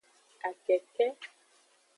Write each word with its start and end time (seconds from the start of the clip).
Akeke. 0.47 1.05